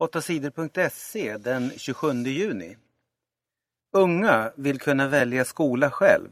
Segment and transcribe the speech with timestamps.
[0.00, 2.76] 8sidor.se den 27 juni.
[3.96, 6.28] Unga vill kunna välja skola själv.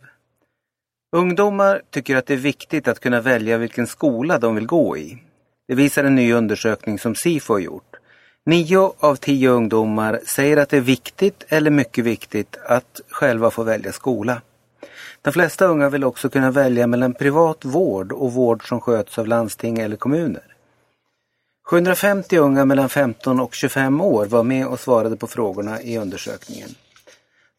[1.16, 5.22] Ungdomar tycker att det är viktigt att kunna välja vilken skola de vill gå i.
[5.68, 7.96] Det visar en ny undersökning som SIFO har gjort.
[8.46, 13.62] Nio av tio ungdomar säger att det är viktigt eller mycket viktigt att själva få
[13.62, 14.42] välja skola.
[15.22, 19.27] De flesta unga vill också kunna välja mellan privat vård och vård som sköts av
[19.27, 20.48] landsting eller kommuner.
[21.70, 26.70] 750 unga mellan 15 och 25 år var med och svarade på frågorna i undersökningen.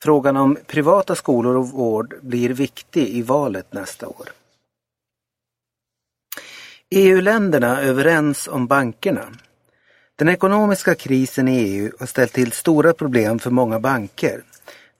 [0.03, 4.29] Frågan om privata skolor och vård blir viktig i valet nästa år.
[6.89, 9.25] EU-länderna överens om bankerna.
[10.15, 14.43] Den ekonomiska krisen i EU har ställt till stora problem för många banker.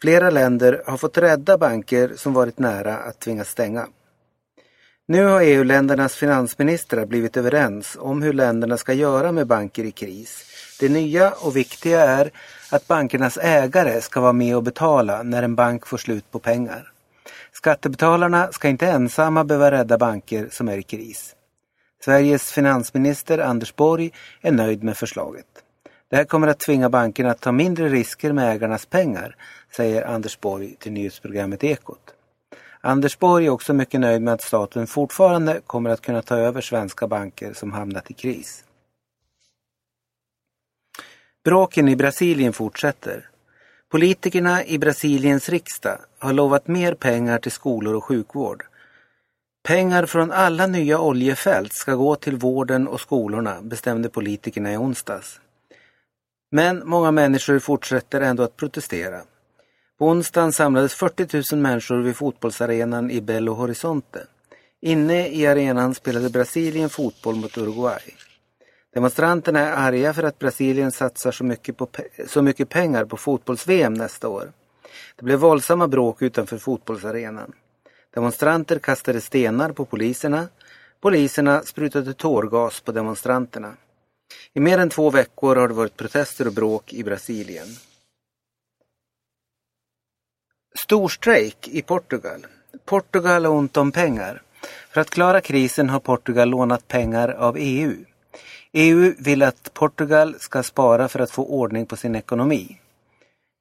[0.02, 3.88] Flera länder har fått rädda banker som varit nära att tvingas stänga.
[5.12, 10.46] Nu har EU-ländernas finansministrar blivit överens om hur länderna ska göra med banker i kris.
[10.80, 12.32] Det nya och viktiga är
[12.72, 16.92] att bankernas ägare ska vara med och betala när en bank får slut på pengar.
[17.52, 21.36] Skattebetalarna ska inte ensamma behöva rädda banker som är i kris.
[22.06, 25.48] Sveriges finansminister Anders Borg är nöjd med förslaget.
[26.10, 29.36] Det här kommer att tvinga bankerna att ta mindre risker med ägarnas pengar,
[29.76, 32.16] säger Anders Borg till nyhetsprogrammet Ekot.
[32.82, 36.62] Anders Borg är också mycket nöjd med att staten fortfarande kommer att kunna ta över
[36.62, 38.64] svenska banker som hamnat i kris.
[41.44, 43.30] Bråken i Brasilien fortsätter.
[43.90, 48.64] Politikerna i Brasiliens riksdag har lovat mer pengar till skolor och sjukvård.
[49.64, 55.40] Pengar från alla nya oljefält ska gå till vården och skolorna, bestämde politikerna i onsdags.
[56.52, 59.22] Men många människor fortsätter ändå att protestera.
[60.00, 64.28] På onsdagen samlades 40 000 människor vid fotbollsarenan i Belo Horizonte.
[64.82, 68.02] Inne i arenan spelade Brasilien fotboll mot Uruguay.
[68.94, 71.88] Demonstranterna är arga för att Brasilien satsar så mycket, på,
[72.28, 74.52] så mycket pengar på fotbolls-VM nästa år.
[75.16, 77.52] Det blev våldsamma bråk utanför fotbollsarenan.
[78.14, 80.48] Demonstranter kastade stenar på poliserna.
[81.02, 83.74] Poliserna sprutade tårgas på demonstranterna.
[84.54, 87.68] I mer än två veckor har det varit protester och bråk i Brasilien.
[90.90, 92.46] Storstrejk i Portugal.
[92.86, 94.42] Portugal har ont om pengar.
[94.94, 97.96] För att klara krisen har Portugal lånat pengar av EU.
[98.72, 102.80] EU vill att Portugal ska spara för att få ordning på sin ekonomi.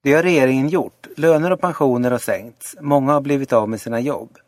[0.03, 1.06] Det har regeringen gjort.
[1.16, 2.77] Löner och pensioner har sänkts.
[2.81, 4.39] Många har blivit av med sina jobb.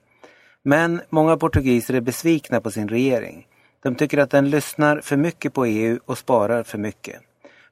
[0.63, 3.47] Men många portugiser är besvikna på sin regering.
[3.83, 7.21] De tycker att den lyssnar för mycket på EU och sparar för mycket.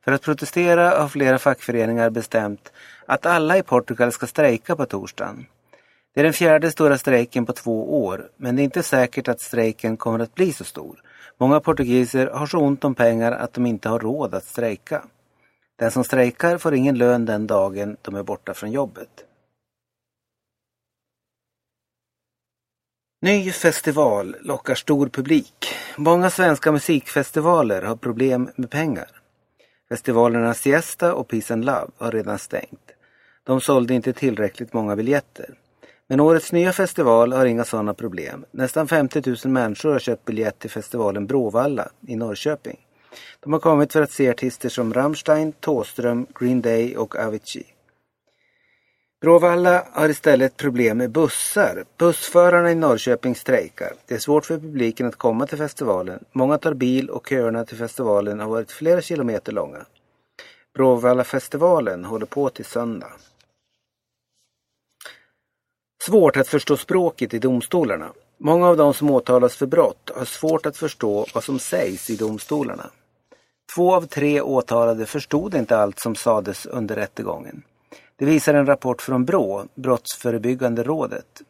[0.08, 2.72] För att protestera har flera fackföreningar bestämt
[3.06, 5.46] att alla i Portugal ska strejka på torsdagen.
[6.14, 9.40] Det är den fjärde stora strejken på två år, men det är inte säkert att
[9.40, 11.02] strejken kommer att bli så stor.
[11.38, 15.04] Många portugiser har så ont om pengar att de inte har råd att strejka.
[15.78, 19.24] Den som strejkar får ingen lön den dagen de är borta från jobbet.
[23.22, 25.68] Ny festival lockar stor publik.
[25.96, 29.18] Många svenska musikfestivaler har problem med pengar.
[29.88, 32.90] Festivalerna Siesta och Peace and Love har redan stängt.
[33.44, 35.54] De sålde inte tillräckligt många biljetter.
[36.06, 38.44] Men årets nya festival har inga sådana problem.
[38.50, 42.78] Nästan 50 000 människor har köpt biljett till festivalen Bråvalla i Norrköping.
[43.40, 47.66] De har kommit för att se artister som Rammstein, Tåström, Green Day och Avicii.
[49.20, 51.84] Bråvalla har istället problem med bussar.
[51.96, 53.92] Bussförarna i Norrköping strejkar.
[54.06, 56.24] Det är svårt för publiken att komma till festivalen.
[56.32, 59.86] Många tar bil och köerna till festivalen har varit flera kilometer långa.
[60.74, 63.12] Bråvallafestivalen håller på till söndag.
[66.02, 68.12] Svårt att förstå språket i domstolarna.
[68.36, 72.16] Många av de som åtalas för brott har svårt att förstå vad som sägs i
[72.16, 72.90] domstolarna.
[73.74, 77.62] Två av tre åtalade förstod inte allt som sades under rättegången.
[78.18, 81.42] Det visar en rapport från BRÅ, Brottsförebyggande rådet.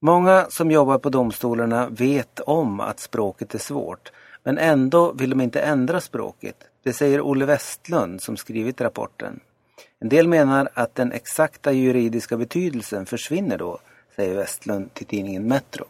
[0.00, 4.12] Många som jobbar på domstolarna vet om att språket är svårt,
[4.44, 6.56] men ändå vill de inte ändra språket.
[6.82, 9.40] Det säger Olle Westlund som skrivit rapporten.
[10.00, 13.78] En del menar att den exakta juridiska betydelsen försvinner då,
[14.16, 15.84] säger Westlund till tidningen Metro.